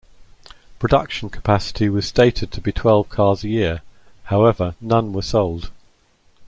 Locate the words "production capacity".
0.79-1.87